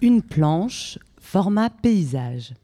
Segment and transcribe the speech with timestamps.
[0.00, 2.54] Une planche, format paysage.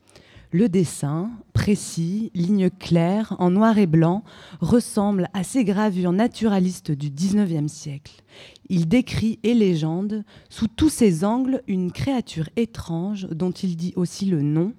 [0.53, 4.23] Le dessin, précis, lignes claires, en noir et blanc,
[4.61, 8.23] ressemble à ces gravures naturalistes du XIXe siècle.
[8.69, 14.27] Il décrit et légende, sous tous ses angles, une créature étrange dont il dit aussi
[14.27, 14.73] le nom,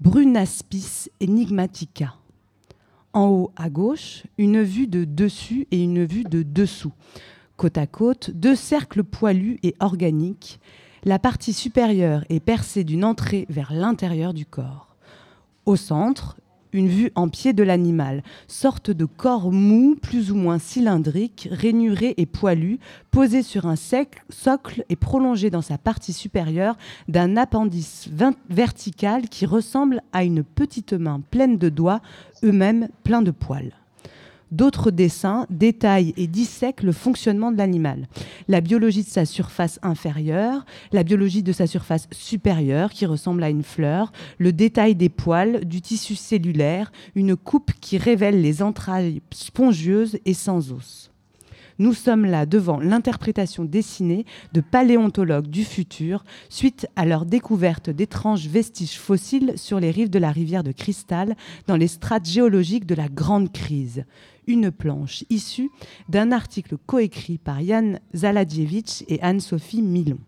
[0.00, 2.14] Brunaspis enigmatica.
[3.12, 6.94] En haut à gauche, une vue de dessus et une vue de dessous.
[7.58, 10.60] Côte à côte, deux cercles poilus et organiques.
[11.04, 14.96] La partie supérieure est percée d'une entrée vers l'intérieur du corps.
[15.64, 16.36] Au centre,
[16.74, 22.12] une vue en pied de l'animal, sorte de corps mou, plus ou moins cylindrique, rainuré
[22.18, 22.78] et poilu,
[23.10, 26.76] posé sur un socle et prolongé dans sa partie supérieure
[27.08, 28.10] d'un appendice
[28.50, 32.02] vertical qui ressemble à une petite main pleine de doigts,
[32.44, 33.72] eux-mêmes pleins de poils.
[34.50, 38.08] D'autres dessins détaillent et dissèquent le fonctionnement de l'animal.
[38.48, 43.50] La biologie de sa surface inférieure, la biologie de sa surface supérieure qui ressemble à
[43.50, 49.22] une fleur, le détail des poils, du tissu cellulaire, une coupe qui révèle les entrailles
[49.30, 51.09] spongieuses et sans os.
[51.80, 58.46] Nous sommes là devant l'interprétation dessinée de paléontologues du futur suite à leur découverte d'étranges
[58.48, 61.34] vestiges fossiles sur les rives de la rivière de Cristal
[61.68, 64.04] dans les strates géologiques de la Grande Crise
[64.46, 65.70] une planche issue
[66.10, 70.18] d'un article coécrit par Yann Zaladievich et Anne-Sophie Milon.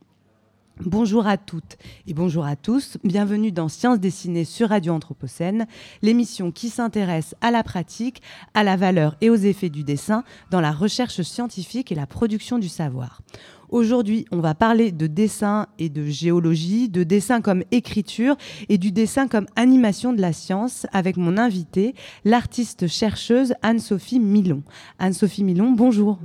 [0.80, 2.96] Bonjour à toutes et bonjour à tous.
[3.04, 5.66] Bienvenue dans Sciences dessinées sur Radio Anthropocène,
[6.00, 8.22] l'émission qui s'intéresse à la pratique,
[8.54, 12.58] à la valeur et aux effets du dessin dans la recherche scientifique et la production
[12.58, 13.20] du savoir.
[13.68, 18.36] Aujourd'hui, on va parler de dessin et de géologie, de dessin comme écriture
[18.70, 24.62] et du dessin comme animation de la science avec mon invitée, l'artiste chercheuse Anne-Sophie Milon.
[24.98, 26.18] Anne-Sophie Milon, bonjour.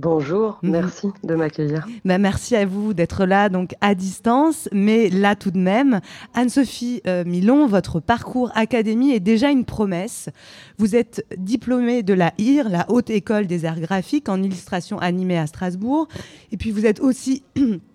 [0.00, 0.70] Bonjour, mhm.
[0.70, 1.84] merci de m'accueillir.
[2.04, 6.00] Bah, merci à vous d'être là donc à distance, mais là tout de même.
[6.34, 10.28] Anne-Sophie euh, Milon, votre parcours académie est déjà une promesse.
[10.78, 15.36] Vous êtes diplômée de la IR, la Haute École des Arts Graphiques, en illustration animée
[15.36, 16.06] à Strasbourg.
[16.52, 17.42] Et puis vous êtes aussi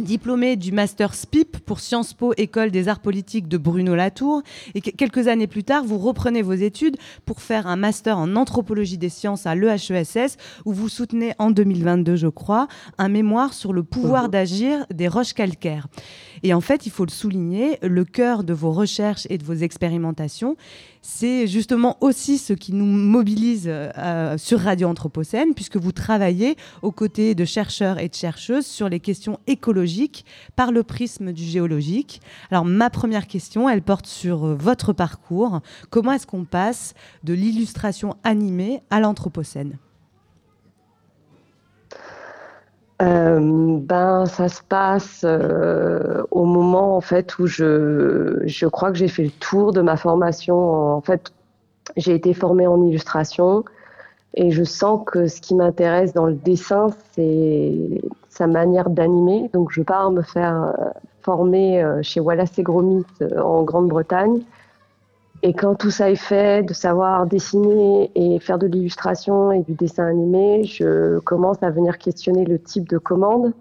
[0.00, 4.42] diplômé du master SPIP pour Sciences Po École des Arts Politiques de Bruno Latour.
[4.74, 8.98] Et quelques années plus tard, vous reprenez vos études pour faire un master en anthropologie
[8.98, 12.68] des sciences à l'EHESS, où vous soutenez en 2022, je crois,
[12.98, 14.30] un mémoire sur le pouvoir mhm.
[14.30, 15.86] d'agir des roches calcaires.
[16.42, 19.54] Et en fait, il faut le souligner, le cœur de vos recherches et de vos
[19.54, 20.56] expérimentations,
[21.02, 26.92] c'est justement aussi ce qui nous mobilise euh, sur Radio Anthropocène, puisque vous travaillez aux
[26.92, 30.24] côtés de chercheurs et de chercheuses sur les questions écologiques
[30.56, 32.20] par le prisme du géologique.
[32.50, 35.60] Alors ma première question, elle porte sur euh, votre parcours.
[35.90, 39.78] Comment est-ce qu'on passe de l'illustration animée à l'Anthropocène?
[43.00, 48.98] Euh, ben, ça se passe euh, au moment en fait où je, je crois que
[48.98, 50.56] j'ai fait le tour de ma formation.
[50.96, 51.32] En fait,
[51.96, 53.64] j'ai été formée en illustration
[54.34, 57.74] et je sens que ce qui m'intéresse dans le dessin, c'est
[58.28, 59.50] sa manière d'animer.
[59.52, 60.90] Donc, je pars me faire euh,
[61.22, 63.04] former chez Wallace et Gromit
[63.36, 64.40] en Grande-Bretagne.
[65.42, 69.72] Et quand tout ça est fait, de savoir dessiner et faire de l'illustration et du
[69.72, 73.54] dessin animé, je commence à venir questionner le type de commande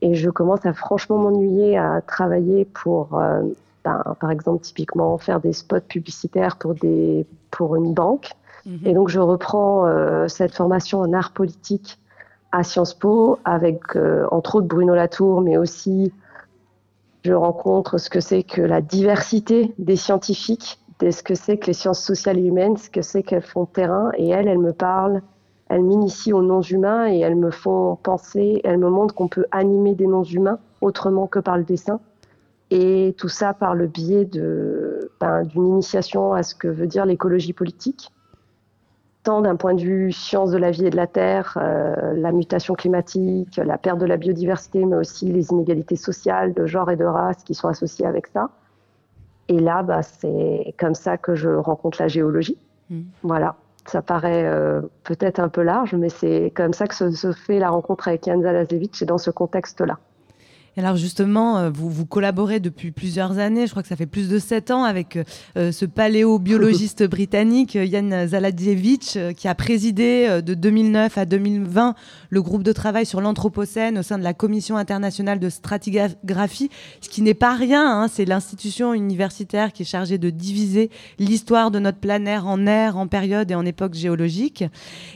[0.00, 3.42] et je commence à franchement m'ennuyer à travailler pour, euh,
[3.84, 8.30] ben, par exemple, typiquement faire des spots publicitaires pour, des, pour une banque.
[8.64, 8.80] Mhm.
[8.86, 11.98] Et donc, je reprends euh, cette formation en art politique
[12.50, 16.12] à Sciences Po avec, euh, entre autres, Bruno Latour, mais aussi
[17.24, 21.66] je rencontre ce que c'est que la diversité des scientifiques de ce que c'est que
[21.66, 24.10] les sciences sociales et humaines, ce que c'est qu'elles font terrain.
[24.16, 25.22] Et elles, elles me parlent,
[25.68, 29.46] elles m'initient aux noms humains et elles me font penser, elles me montrent qu'on peut
[29.50, 32.00] animer des noms humains autrement que par le dessin.
[32.70, 34.28] Et tout ça par le biais
[35.20, 38.10] ben, d'une initiation à ce que veut dire l'écologie politique,
[39.22, 42.32] tant d'un point de vue science de la vie et de la terre, euh, la
[42.32, 46.96] mutation climatique, la perte de la biodiversité, mais aussi les inégalités sociales de genre et
[46.96, 48.50] de race qui sont associées avec ça.
[49.48, 52.58] Et là, bah, c'est comme ça que je rencontre la géologie.
[52.90, 53.02] Hmm.
[53.22, 53.56] Voilà.
[53.86, 57.70] Ça paraît euh, peut-être un peu large, mais c'est comme ça que se, fait la
[57.70, 59.98] rencontre avec Jan Zalazevich et dans ce contexte-là
[60.82, 64.28] alors justement, euh, vous, vous, collaborez depuis plusieurs années, je crois que ça fait plus
[64.28, 65.18] de sept ans, avec
[65.56, 71.94] euh, ce paléobiologiste britannique Yann Zaladievich, euh, qui a présidé de 2009 à 2020
[72.28, 76.70] le groupe de travail sur l'Anthropocène au sein de la Commission internationale de stratigraphie,
[77.00, 81.70] ce qui n'est pas rien, hein, c'est l'institution universitaire qui est chargée de diviser l'histoire
[81.70, 84.64] de notre planète en ère, en période et en époque géologique.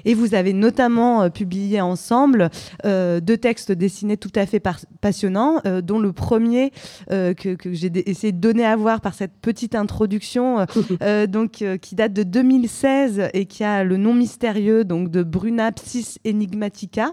[0.05, 2.51] Et vous avez notamment publié ensemble
[2.85, 4.63] deux textes dessinés tout à fait
[5.01, 6.73] passionnants documents, dont le premier
[7.09, 10.67] que, que j'ai essayé de donner à voir par cette petite introduction,
[11.29, 16.19] donc qui date de 2016 et qui a le nom mystérieux donc de Bruna Psis
[16.27, 17.13] Enigmatica.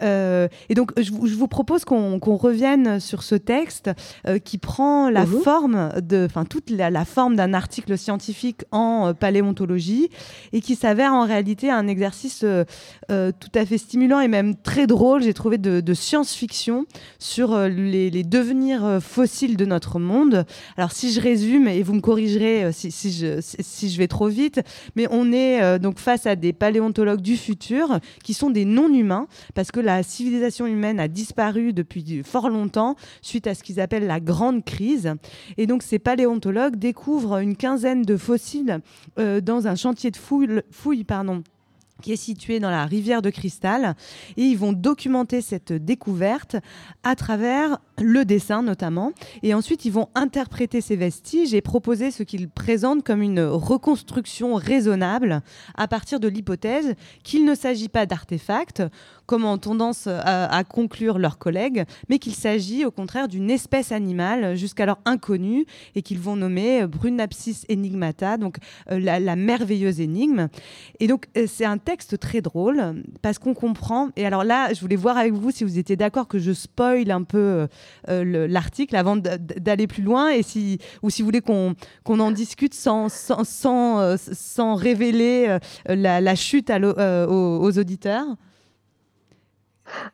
[0.00, 3.90] et donc je, vous propose qu'on revienne sur ce texte
[4.44, 5.40] qui prend la mhm.
[5.40, 10.10] forme de, enfin toute la, la forme d'un article scientifique en paléontologie
[10.52, 12.64] et qui s'avère en réalité un exercice euh,
[13.10, 16.86] euh, tout à fait stimulant et même très drôle, j'ai trouvé, de, science-fiction
[17.18, 20.44] sur euh, les, devenirs fossiles de notre monde.
[20.76, 24.60] Alors si je résume, et vous me corrigerez si, si, je, vais trop vite,
[24.96, 29.70] mais on est donc face à des paléontologues du futur qui sont des non-humains, parce
[29.70, 34.20] que la civilisation humaine a disparu depuis fort longtemps suite à ce qu'ils appellent la
[34.20, 35.14] grande crise.
[35.56, 38.80] Et donc ces paléontologues découvrent une quinzaine de fossiles
[39.16, 41.42] dans un chantier de fouilles, fouille, pardon,
[42.00, 43.94] qui est situé dans la rivière de Cristal.
[44.36, 46.56] Et ils vont documenter cette découverte
[47.02, 49.12] à travers le dessin notamment.
[49.42, 54.54] Et ensuite, ils vont interpréter ces vestiges et proposer ce qu'ils présentent comme une reconstruction
[54.54, 55.42] raisonnable
[55.76, 58.82] à partir de l'hypothèse qu'il ne s'agit pas d'artefacts,
[59.30, 64.56] comme ont tendance à, conclure leurs collègues, mais qu'il s'agit au contraire d'une espèce animale
[64.56, 68.56] jusqu'alors inconnue et qu'ils vont nommer Brunapsis enigmata, donc
[68.90, 70.48] euh, la, merveilleuse énigme.
[70.98, 74.08] Et donc, euh, c'est un texte très drôle parce qu'on comprend.
[74.16, 77.08] Et alors là, je voulais voir avec vous si vous étiez d'accord que je spoil
[77.12, 77.68] un peu
[78.08, 82.74] euh, l'article avant d'aller plus loin et si, ou si vous voulez qu'on en discute
[82.74, 88.26] sans, sans, sans, révéler la, chute aux auditeurs.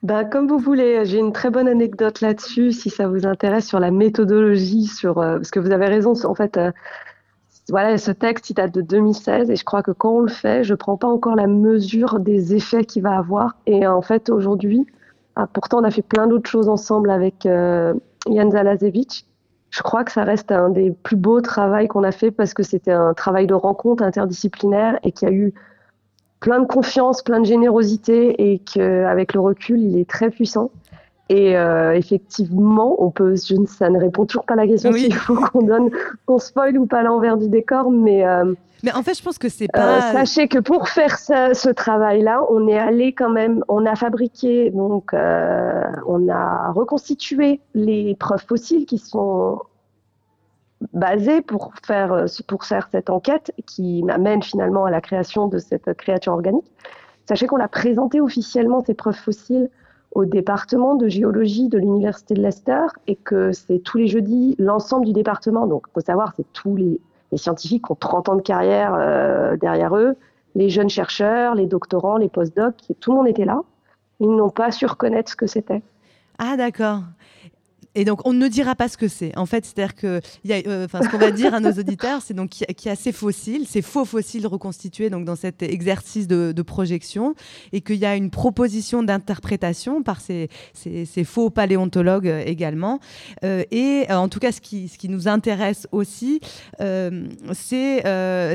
[0.03, 3.81] Bah, comme vous voulez, j'ai une très bonne anecdote là-dessus, si ça vous intéresse, sur
[3.81, 6.71] la méthodologie, sur, euh, parce que vous avez raison, en fait, euh,
[7.69, 10.65] voilà, ce texte, il date de 2016, et je crois que quand on le fait,
[10.65, 13.57] je ne prends pas encore la mesure des effets qu'il va avoir.
[13.67, 14.87] Et en fait, aujourd'hui,
[15.35, 17.93] ah, pourtant, on a fait plein d'autres choses ensemble avec euh,
[18.31, 18.51] Jan.
[19.71, 22.63] Je crois que ça reste un des plus beaux travaux qu'on a fait parce que
[22.63, 25.53] c'était un travail de rencontre interdisciplinaire et qui a eu
[26.41, 30.71] plein de confiance, plein de générosité et qu'avec le recul, il est très puissant.
[31.29, 35.13] Et euh, effectivement, on peut, je, ça ne répond toujours pas à la question s'il
[35.13, 35.91] faut qu'on donne,
[36.25, 38.25] qu'on spoil ou pas l'envers du décor, mais.
[38.25, 38.55] Euh,
[38.85, 40.13] mais en fait, je pense que c'est euh, pas.
[40.13, 45.13] sachez que pour faire ce travail-là, on est allé quand même, on a fabriqué, donc,
[45.15, 49.59] on a reconstitué les preuves fossiles qui sont
[50.93, 55.59] basé pour faire, euh, pour faire cette enquête qui m'amène finalement à la création de
[55.59, 56.71] cette créature organique.
[57.29, 59.69] Sachez qu'on a présenté officiellement ces preuves fossiles
[60.13, 65.07] au département de géologie de l'Université de Leicester et que c'est tous les jeudis l'ensemble
[65.07, 65.67] du département.
[65.67, 67.01] Donc, il faut savoir, c'est tous les,
[67.35, 70.17] scientifiques qui ont 30 ans de carrière euh, derrière eux,
[70.55, 73.61] les jeunes chercheurs, les doctorants, les postdocs, tout le monde était là.
[74.21, 75.83] Ils n'ont pas su reconnaître ce que c'était.
[76.39, 77.01] Ah, d'accord.
[77.97, 79.37] Et donc, on ne dira pas ce que c'est.
[79.39, 80.21] En fait, c'est-à-dire que,
[80.51, 83.67] euh, ce qu'on va dire à nos auditeurs, c'est donc qu'il y, a ces fossiles,
[83.67, 87.35] ces faux fossiles reconstitués donc dans cet exercice de, projection,
[87.73, 93.01] et qu'il y a une proposition d'interprétation par ces, ces, faux paléontologues euh, également.
[93.45, 96.41] Euh, et en tout cas, ce qui, ce qui nous intéresse aussi,
[96.79, 98.03] c'est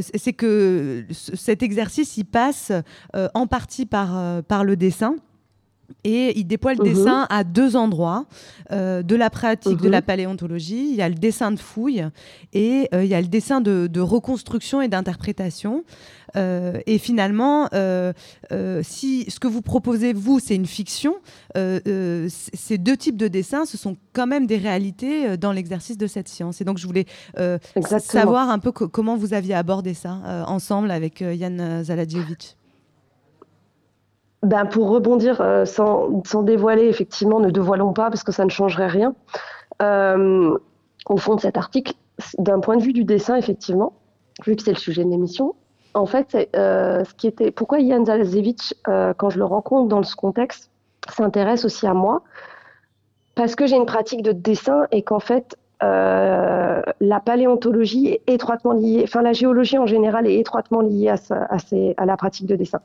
[0.02, 2.72] c'est que cet exercice, il passe
[3.34, 5.16] en partie par, par le dessin.
[6.04, 6.94] Et il déploie le mhm.
[6.94, 8.26] dessin à deux endroits
[8.72, 10.06] euh, de la pratique de la mhm.
[10.06, 10.90] paléontologie.
[10.90, 12.06] Il y a le dessin de fouille
[12.54, 15.84] et euh, il y a le dessin de, reconstruction et d'interprétation.
[16.38, 17.70] Euh, et finalement,
[18.82, 21.16] si ce que vous proposez, vous, c'est une fiction,
[21.56, 26.28] ces deux types de dessins, ce sont quand même des réalités dans l'exercice de cette
[26.28, 26.62] science.
[26.62, 27.06] Et donc, je voulais
[28.00, 32.56] savoir un peu comment vous aviez abordé ça ensemble avec Yann Zaladjevich
[34.44, 38.50] ben pour rebondir euh, sans, sans, dévoiler, effectivement, ne dévoilons pas parce que ça ne
[38.50, 39.14] changerait rien.
[39.82, 40.58] Euh,
[41.06, 41.94] au fond de cet article,
[42.38, 43.94] d'un point de vue du dessin, effectivement,
[44.46, 45.56] vu que c'est le sujet de l'émission,
[45.94, 50.16] en fait, euh, ce qui était, pourquoi Yann Zalzevich, quand je le rencontre dans ce
[50.16, 50.70] contexte,
[51.10, 52.24] s'intéresse aussi à moi,
[53.36, 59.02] parce que j'ai une pratique de dessin et qu'en fait, la paléontologie est étroitement liée,
[59.04, 61.16] enfin la géologie en général est étroitement liée à,
[61.98, 62.82] à la pratique de dessin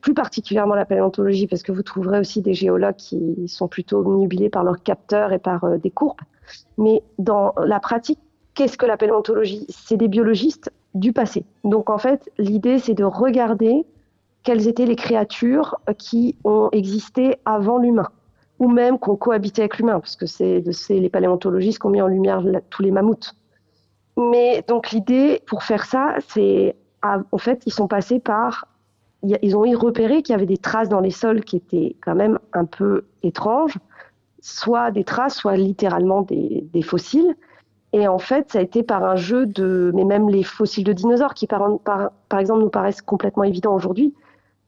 [0.00, 4.48] plus particulièrement la paléontologie, parce que vous trouverez aussi des géologues qui sont plutôt nubilés
[4.48, 6.20] par leurs capteurs et par euh, des courbes.
[6.78, 8.18] Mais dans la pratique,
[8.54, 9.66] qu'est-ce que la paléontologie?
[9.68, 11.44] C'est des biologistes du passé.
[11.64, 13.84] Donc en fait, l'idée, c'est de regarder
[14.42, 18.08] quelles étaient les créatures qui ont existé avant l'humain,
[18.58, 22.02] ou même qui ont cohabité avec l'humain, parce que c'est les paléontologistes qui ont mis
[22.02, 23.34] en lumière tous les mammouths.
[24.16, 28.66] Mais donc l'idée, pour faire ça, c'est en fait, ils sont passés par
[29.22, 32.38] ils ont repéré qu'il y avait des traces dans les sols qui étaient quand même
[32.52, 33.78] un peu étranges.
[34.40, 37.36] soit des traces, soit littéralement des, fossiles.
[37.92, 40.92] Et en fait, ça a été par un jeu de, mais même les fossiles de
[40.92, 44.14] dinosaures qui, par, par, exemple, nous paraissent complètement évidents aujourd'hui.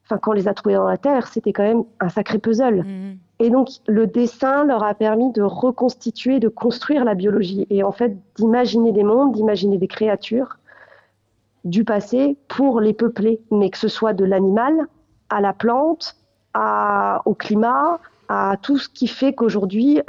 [0.05, 2.83] Enfin, quand on les a trouvés dans la Terre, c'était quand même un sacré puzzle.
[2.83, 3.17] Mmh.
[3.39, 7.91] Et donc, le dessin leur a permis de reconstituer, de construire la biologie et en
[7.91, 10.57] fait d'imaginer des mondes, d'imaginer des créatures
[11.63, 14.87] du passé pour les peupler, mais que ce soit de l'animal
[15.29, 16.15] à la plante,
[17.25, 20.01] au climat, à tout ce qui fait qu'aujourd'hui,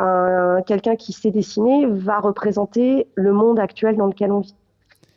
[0.67, 4.55] quelqu'un qui sait dessiner va représenter le monde actuel dans lequel on vit.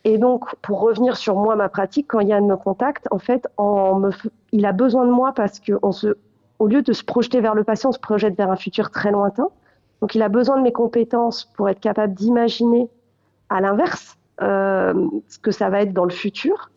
[0.04, 4.10] Et donc, pour revenir sur moi, ma pratique, quand Yann me contacte, en fait, me,
[4.52, 5.90] il a besoin de moi parce qu'au
[6.60, 9.10] au lieu de se projeter vers le passé, on se projette vers un futur très
[9.10, 9.48] lointain.
[10.00, 12.88] Donc, il a besoin de mes compétences pour être capable d'imaginer
[13.48, 16.70] à l'inverse ce que ça va être dans le futur.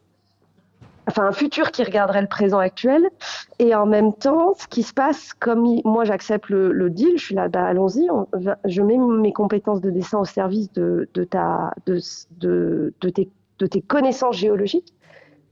[1.07, 3.09] Enfin, un futur qui regarderait le présent actuel.
[3.59, 7.35] Et en même temps, ce qui se passe, comme moi j'accepte le, deal, je suis
[7.35, 8.07] là, bah, allons-y,
[8.65, 11.99] je mets mes compétences de dessin au service de, ta, de,
[13.09, 14.93] tes, de tes connaissances géologiques.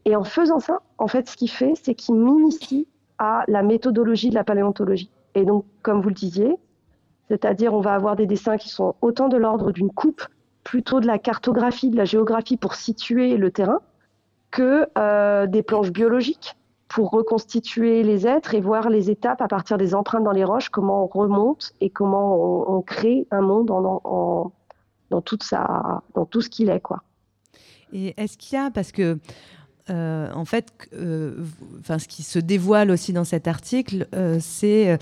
[0.06, 2.88] Et en faisant ça, en fait, ce qu'il fait, c'est qu'il m'initie
[3.18, 5.12] à la méthodologie de la paléontologie.
[5.36, 6.56] Et donc, comme vous le disiez,
[7.30, 10.24] c'est-à-dire on va avoir des dessins qui sont autant de l'ordre d'une coupe
[10.63, 13.80] plutôt de la cartographie, de la géographie pour situer le terrain,
[14.51, 16.56] que euh, des planches biologiques
[16.88, 20.70] pour reconstituer les êtres et voir les étapes à partir des empreintes dans les roches,
[20.70, 26.50] comment on remonte et comment on, crée un monde dans, toute sa, dans tout ce
[26.50, 26.80] qu'il est.
[26.80, 27.04] Quoi.
[27.94, 29.20] Et est-ce qu'il y a, parce que
[29.89, 31.34] euh, en fait, euh,
[31.79, 34.98] enfin, ce qui se dévoile aussi dans cet article, euh, c'est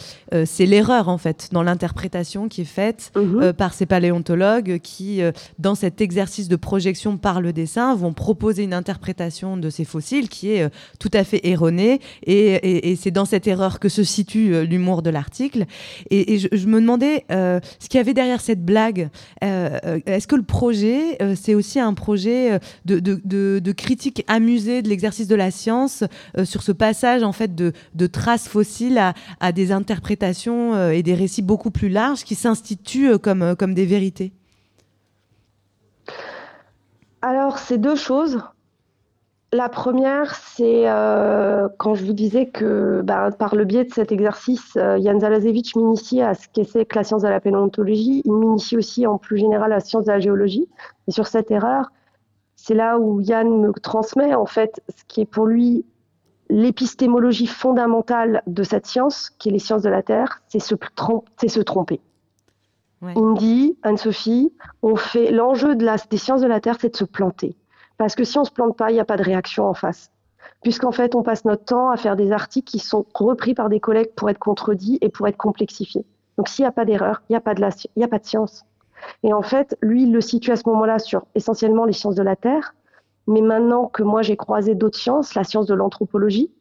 [0.46, 3.53] c'est l'erreur en fait dans l'interprétation qui est faite mhm.
[3.53, 5.22] par ces paléontologues qui,
[5.60, 10.29] dans cet exercice de projection par le dessin, vont proposer une interprétation de ces fossiles
[10.29, 12.00] qui est tout à fait erronée.
[12.25, 15.65] Et, c'est dans cette erreur que se situe l'humour de l'article.
[16.10, 19.10] Et, je, me demandais ce qu'il y avait derrière cette blague.
[19.41, 25.27] Est-ce que le projet, c'est aussi un projet de, de, de critique amusée de l'exercice
[25.27, 26.03] de la science
[26.38, 27.72] euh, sur ce passage en fait de,
[28.07, 29.01] traces fossiles
[29.39, 33.74] à, des interprétations euh, et des récits beaucoup plus larges qui s'instituent euh, comme, comme
[33.74, 34.31] des vérités
[37.22, 38.41] Alors, c'est deux choses.
[39.53, 40.84] La première, c'est
[41.77, 46.22] quand je vous disais que bah, par le biais de cet exercice, Jan Zalazevich m'initie
[46.22, 48.22] à ce qu'est que la science de la paléontologie.
[48.25, 50.67] Il m'initie aussi en plus général à la science de la géologie.
[51.07, 51.91] Et sur cette erreur,
[52.67, 55.86] c'est là où Yann me transmet en fait ce qui est pour lui
[56.50, 61.59] l'épistémologie fondamentale de cette science, qui est les sciences de la Terre, c'est se, se,
[61.62, 62.01] tromper.
[63.01, 66.89] Il me dit, Anne-Sophie, on fait l'enjeu de la, des sciences de la Terre, c'est
[66.89, 67.55] de se planter.
[67.97, 69.74] Parce que si on ne se plante pas, il n'y a pas de réaction en
[69.74, 70.12] face.
[70.62, 73.79] Puisqu'en fait, on passe notre temps à faire des articles qui sont repris par des
[73.79, 76.05] collègues pour être contredits et pour être complexifiés.
[76.38, 78.65] Donc s'il n'y a pas d'erreur, il n'y a, pas de a pas de science.
[79.24, 82.24] Et en fait, lui, il le situe à ce moment-là sur essentiellement les sciences de
[82.24, 82.75] la Terre.
[83.27, 86.51] Mais maintenant que moi, j'ai croisé d'autres sciences, la science de l'anthropologie,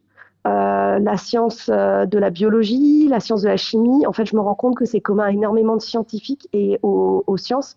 [0.47, 4.37] euh, la science euh, de la biologie, la science de la chimie, en fait, je
[4.37, 7.77] me rends compte que c'est commun à énormément de scientifiques et aux, sciences.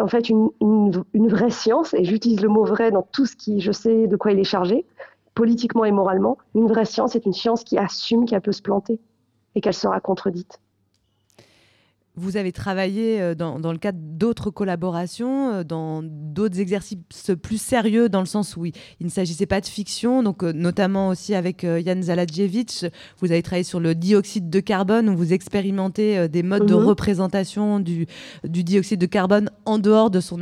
[0.00, 3.60] En fait, une, une vraie science, et j'utilise le mot vrai dans tout ce qui,
[3.60, 4.86] je sais de quoi il est chargé,
[5.34, 8.98] politiquement et moralement, une vraie science est une science qui assume qu'elle peut se planter
[9.54, 10.60] et qu'elle sera contredite
[12.20, 18.08] vous avez travaillé euh, dans, le cadre d'autres collaborations, euh, dans d'autres exercices plus sérieux,
[18.08, 21.62] dans le sens où il, ne s'agissait pas de fiction, donc euh, notamment aussi avec
[21.62, 22.84] Yann Zaladzjevich,
[23.18, 26.84] vous avez travaillé sur le dioxyde de carbone, où vous expérimentez des modes de mhm.
[26.84, 28.06] représentation du,
[28.44, 30.38] du, dioxyde de carbone en dehors de son,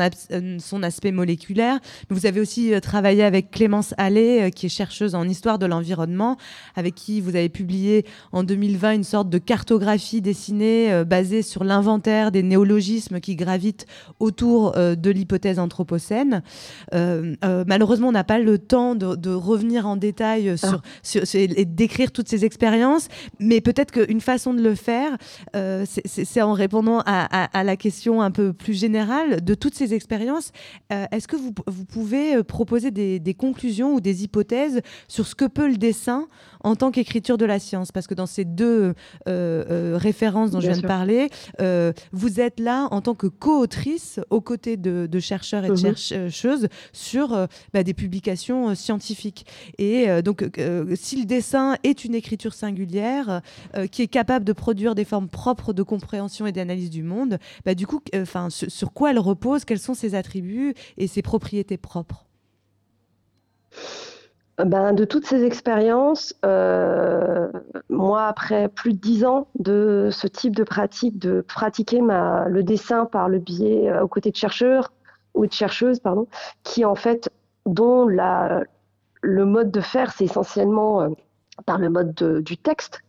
[0.58, 1.78] son aspect moléculaire.
[2.11, 6.37] Vous avez aussi travaillé avec Clémence Allais, qui est chercheuse en histoire de l'environnement,
[6.75, 12.32] avec qui vous avez publié en 2020 une sorte de cartographie dessinée basée sur l'inventaire
[12.32, 13.87] des néologismes qui gravitent
[14.18, 16.42] autour euh, de l'hypothèse anthropocène.
[16.94, 21.22] Euh, euh, malheureusement, on n'a pas le temps de, revenir en détail sur, ah.
[21.34, 23.08] et décrire toutes ces expériences,
[23.38, 25.16] mais peut-être qu'une façon de le faire,
[25.94, 30.52] c'est en répondant à, la question un peu plus générale de toutes ces expériences.
[30.90, 31.52] Est-ce que vous,
[31.84, 36.26] pouvez proposer des, des conclusions ou des hypothèses sur ce que peut le dessin
[36.64, 37.92] en tant qu'écriture de la science?
[37.92, 38.94] Parce que dans ces deux euh,
[39.28, 41.28] euh, références dont je viens de parler,
[41.61, 45.97] euh, vous êtes là en tant que co-autrice aux côtés de, chercheurs et de mhm.
[45.97, 49.47] chercheuses sur bah, des publications scientifiques.
[49.78, 50.49] Et donc,
[50.95, 53.40] si le dessin est une écriture singulière
[53.90, 57.75] qui est capable de produire des formes propres de compréhension et d'analyse du monde, bah,
[57.75, 59.64] du coup, enfin, sur quoi elle repose?
[59.64, 62.27] Quels sont ses attributs et ses propriétés propres?
[64.64, 67.48] Ben, de toutes ces expériences, euh,
[67.88, 73.04] moi, après plus de dix ans de ce type de pratique, de pratiquer le dessin
[73.04, 74.92] par le biais aux côtés de chercheurs
[75.34, 76.26] ou de chercheuses, pardon,
[76.64, 77.30] qui en fait,
[77.66, 78.64] dont la,
[79.22, 81.14] le mode de faire, c'est essentiellement
[81.64, 83.00] par le mode du texte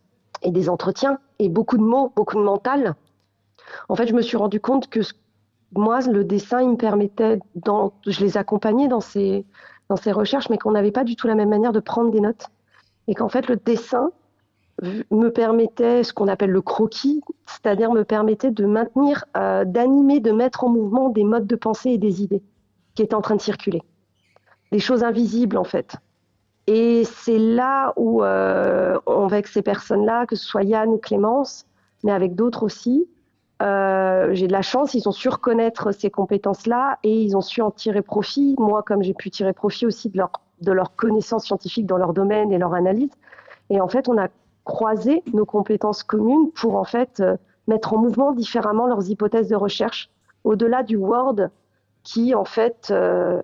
[0.42, 2.94] et des entretiens et beaucoup de mots, beaucoup de mental.
[3.88, 5.00] En fait, je me suis rendu compte que
[5.74, 7.40] moi, le dessin, il me permettait,
[8.06, 9.44] je les accompagnais dans ces,
[9.90, 12.20] dans ces recherches, mais qu'on n'avait pas du tout la même manière de prendre des
[12.20, 12.46] notes.
[13.08, 14.12] Et qu'en fait, le dessin
[15.10, 20.30] me permettait ce qu'on appelle le croquis, c'est-à-dire me permettait de maintenir, euh, d'animer, de
[20.30, 22.42] mettre en mouvement des modes de pensée et des idées
[22.94, 23.82] qui étaient en train de circuler.
[24.70, 25.96] Des choses invisibles, en fait.
[26.68, 31.66] Et c'est là où, euh, avec ces personnes-là, que ce soit Yann ou Clémence,
[32.04, 33.08] mais avec d'autres aussi,
[33.60, 37.60] euh, j'ai de la chance, ils ont su reconnaître ces compétences-là et ils ont su
[37.60, 38.54] en tirer profit.
[38.58, 42.14] Moi, comme j'ai pu tirer profit aussi de leur, de leur connaissance scientifique dans leur
[42.14, 43.10] domaine et leur analyse.
[43.68, 44.28] Et en fait, on a
[44.64, 47.36] croisé nos compétences communes pour en fait euh,
[47.66, 50.10] mettre en mouvement différemment leurs hypothèses de recherche
[50.44, 51.48] au-delà du Word
[52.02, 53.40] qui en fait euh,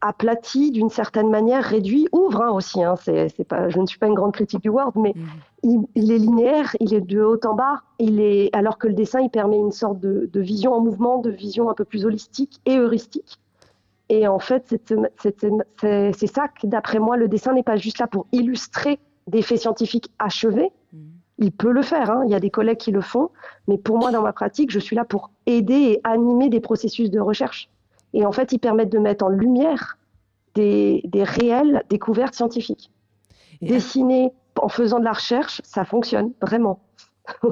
[0.00, 2.82] aplati d'une certaine manière, réduit, ouvre hein, aussi.
[2.82, 5.14] Hein, c'est, pas, je ne suis pas une grande critique du Word, mais
[5.64, 5.86] mhm.
[5.94, 9.20] il, est linéaire, il est de haut en bas, il est, alors que le dessin,
[9.20, 12.78] il permet une sorte de, vision en mouvement, de vision un peu plus holistique et
[12.78, 13.38] heuristique.
[14.08, 14.80] Et en fait,
[15.18, 19.58] c'est, ça que, d'après moi, le dessin n'est pas juste là pour illustrer des faits
[19.58, 20.70] scientifiques achevés.
[20.92, 21.00] Mhm.
[21.40, 23.30] Il peut le faire, hein, il y a des collègues qui le font,
[23.68, 27.10] mais pour moi, dans ma pratique, je suis là pour aider et animer des processus
[27.10, 27.68] de recherche.
[28.14, 29.98] Et en fait, ils permettent de mettre en lumière
[30.54, 32.90] des, réelles découvertes scientifiques.
[33.62, 36.80] Dessiner en faisant de la recherche, ça fonctionne vraiment.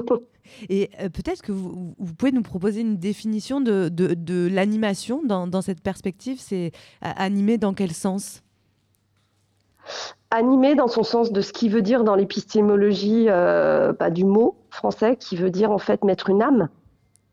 [0.69, 5.61] Et euh, peut-être que vous, pouvez nous proposer une définition de, de, l'animation dans, dans,
[5.61, 6.39] cette perspective.
[6.39, 6.71] C'est
[7.01, 8.43] animer dans quel sens?
[10.31, 14.55] Animer dans son sens de ce qui veut dire dans l'épistémologie euh, bah, du mot
[14.69, 16.69] français, qui veut dire en fait mettre une âme.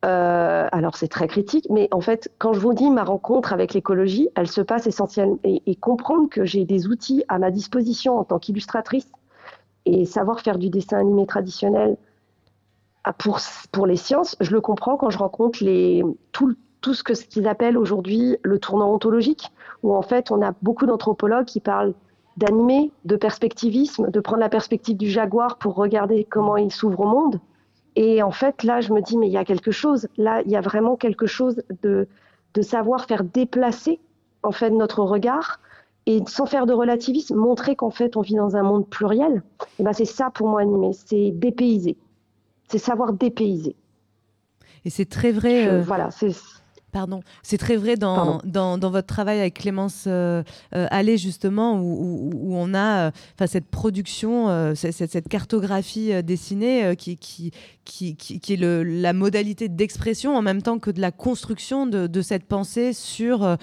[0.05, 3.73] Euh, alors c'est très critique, mais en fait, quand je vous dis ma rencontre avec
[3.73, 8.23] l'écologie, elle se passe essentiellement et, comprendre que j'ai des outils à ma disposition en
[8.23, 9.11] tant qu'illustratrice
[9.85, 11.97] et savoir faire du dessin animé traditionnel
[13.17, 13.39] pour,
[13.71, 17.25] pour les sciences, je le comprends quand je rencontre les, tout, tout ce que ce
[17.25, 19.51] qu'ils appellent aujourd'hui le tournant ontologique,
[19.83, 21.93] où en fait on a beaucoup d'anthropologues qui parlent
[22.37, 27.07] d'animer, de perspectivisme, de prendre la perspective du jaguar pour regarder comment il s'ouvre au
[27.07, 27.39] monde.
[27.95, 30.07] Et en fait, là, je me dis, mais il y a quelque chose.
[30.17, 32.07] Là, il y a vraiment quelque chose de,
[32.53, 33.99] de savoir faire déplacer
[34.43, 35.59] en fait notre regard
[36.05, 39.43] et sans faire de relativisme, montrer qu'en fait on vit dans un monde pluriel.
[39.79, 41.97] Et ben c'est ça pour moi animer, c'est dépayser,
[42.67, 43.75] c'est savoir dépayser.
[44.85, 45.67] Et c'est très vrai.
[45.67, 46.31] Euh, voilà, c'est
[46.95, 47.19] Pardon.
[47.43, 52.73] C'est très vrai dans, dans, votre travail avec Clémence euh, euh, Allais, justement, où, on
[52.73, 57.51] a euh, cette production, cette, cartographie dessinée qui, qui,
[57.83, 62.07] qui, qui, est le, la modalité d'expression en même temps que de la construction de,
[62.07, 63.57] de cette pensée sur,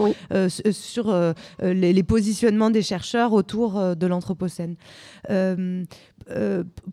[0.47, 4.77] sur les, positionnements des chercheurs autour de l'Anthropocène.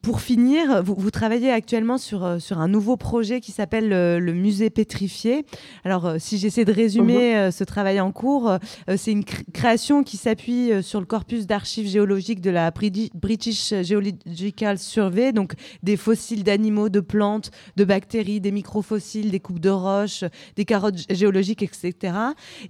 [0.02, 4.70] Pour finir, vous, vous, travaillez actuellement sur, sur un nouveau projet qui s'appelle le musée
[4.70, 5.46] pétrifié.
[5.84, 7.36] Alors, si j'essaie de résumer mhm.
[7.36, 8.58] euh, ce travail en cours, euh,
[8.98, 14.78] c'est une création qui s'appuie euh, sur le corpus d'archives géologiques de la British Geological
[14.78, 20.24] Survey, donc des fossiles d'animaux, de plantes, de bactéries, des microfossiles, des coupes de roches,
[20.56, 22.14] des carottes géologiques, etc.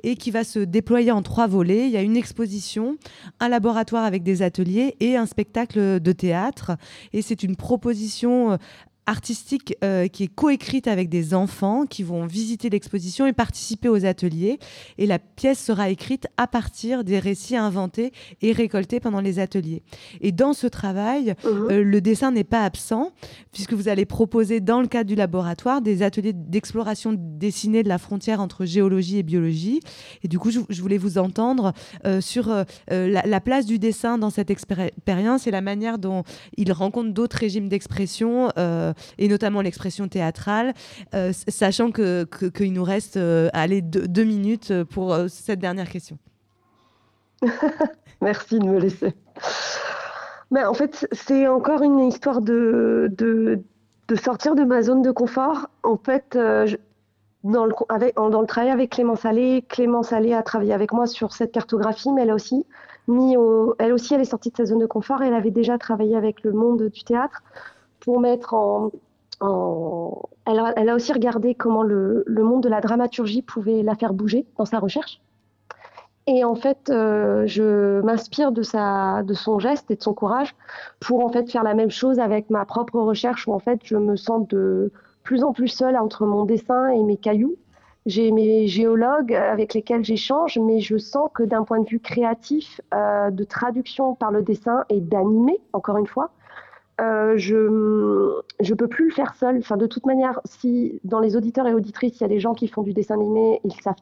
[0.03, 1.85] Et qui va se déployer en trois volets.
[1.85, 2.97] Il y a une exposition,
[3.39, 6.48] un laboratoire avec des ateliers et un spectacle de théâtre.
[7.13, 8.57] Et c'est une proposition
[9.09, 14.05] artistique euh, qui est coécrite avec des enfants qui vont visiter l'exposition et participer aux
[14.05, 14.59] ateliers.
[14.97, 19.81] Et la pièce sera écrite à partir des récits inventés et récoltés pendant les ateliers.
[20.21, 21.67] Et dans ce travail, mhm.
[21.71, 23.11] euh, le dessin n'est pas absent,
[23.51, 27.97] puisque vous allez proposer dans le cadre du laboratoire des ateliers d'exploration dessinée de la
[27.97, 29.79] frontière entre géologie et biologie.
[30.23, 31.73] Et du coup, je, voulais vous entendre
[32.05, 32.49] euh, sur
[32.89, 36.23] la, la, place du dessin dans cette expérience et la manière dont
[36.57, 38.49] il rencontre d'autres régimes d'expression
[39.17, 40.73] et notamment l'expression théâtrale,
[41.13, 46.17] euh, sachant qu'il que, nous reste euh, allez, deux, minutes pour euh, cette dernière question.
[48.21, 49.13] Merci de me laisser.
[50.51, 53.61] Mais en fait, c'est encore une histoire de, de,
[54.07, 55.69] de, sortir de ma zone de confort.
[55.83, 56.37] En fait,
[57.43, 57.73] dans, le,
[58.15, 62.11] dans le travail avec Clémence Allais, Clémence Allais a travaillé avec moi sur cette cartographie,
[62.11, 62.65] mais elle a aussi
[63.07, 65.21] mis au, elle aussi, elle est sortie de sa zone de confort.
[65.21, 67.41] Elle avait déjà travaillé avec le monde du théâtre
[67.99, 68.91] pour mettre en,
[70.45, 74.65] Elle, a, aussi regardé comment le, monde de la dramaturgie pouvait la faire bouger dans
[74.65, 75.21] sa recherche.
[76.27, 78.61] Et en fait, euh, je m'inspire de,
[79.23, 80.55] de son geste et de son courage
[80.99, 83.95] pour en fait faire la même chose avec ma propre recherche où en fait je
[83.95, 84.91] me sens de
[85.23, 87.55] plus en plus seule entre mon dessin et mes cailloux.
[88.05, 92.79] J'ai mes géologues avec lesquels j'échange, mais je sens que d'un point de vue créatif,
[92.93, 96.31] euh, de traduction par le dessin et d'animer, encore une fois,
[96.99, 99.57] euh, je ne peux plus le faire seul.
[99.57, 102.53] Enfin, de toute manière, si dans les auditeurs et auditrices, il y a des gens
[102.53, 103.95] qui font du dessin animé, ils savent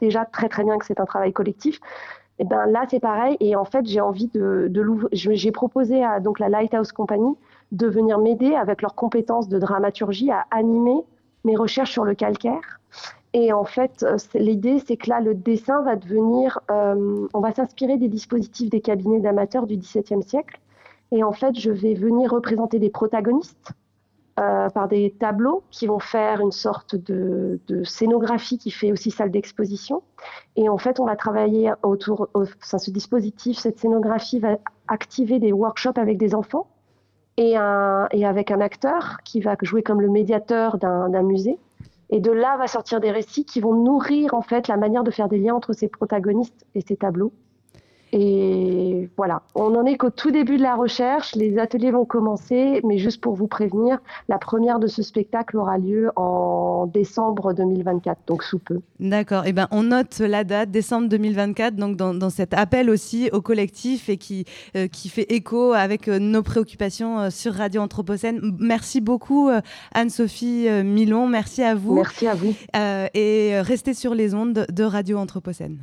[0.00, 1.80] déjà très très bien que c'est un travail collectif.
[2.38, 3.36] Et ben là, c'est pareil.
[3.40, 4.70] Et en fait, j'ai envie de.
[5.12, 7.34] J'ai proposé à donc la Lighthouse Company
[7.72, 11.02] de venir m'aider avec leurs compétences de dramaturgie à animer
[11.44, 12.80] mes recherches sur le calcaire.
[13.32, 17.52] Et en fait, euh, l'idée, c'est que là, le dessin va devenir, euh, on va
[17.52, 20.58] s'inspirer des dispositifs des cabinets d'amateurs du XVIIe siècle.
[21.12, 23.72] Et en fait, je vais venir représenter des protagonistes
[24.38, 29.30] euh, par des tableaux qui vont faire une sorte de, scénographie qui fait aussi salle
[29.30, 30.02] d'exposition.
[30.56, 35.52] Et en fait, on va travailler autour, enfin, ce dispositif, cette scénographie va activer des
[35.52, 36.66] workshops avec des enfants
[37.38, 41.58] et, et avec un acteur qui va jouer comme le médiateur d'un musée.
[42.10, 45.10] Et de là va sortir des récits qui vont nourrir en fait la manière de
[45.10, 47.32] faire des liens entre ces protagonistes et ces tableaux.
[48.12, 51.34] Et voilà, on n'en est qu'au tout début de la recherche.
[51.34, 55.78] Les ateliers vont commencer, mais juste pour vous prévenir, la première de ce spectacle aura
[55.78, 58.80] lieu en décembre 2024, donc sous peu.
[59.00, 59.44] D'accord.
[59.44, 63.40] Et eh ben, on note la date, décembre 2024, donc dans, cet appel aussi au
[63.40, 64.44] collectif et qui,
[64.76, 68.40] euh, qui fait écho avec euh, nos préoccupations euh, sur Radio Anthropocène.
[68.58, 69.50] Merci beaucoup,
[69.92, 71.26] Anne-Sophie Milon.
[71.26, 71.94] Merci à vous.
[71.94, 72.54] Merci à vous.
[73.14, 75.78] et restez sur les ondes de Radio Anthropocène.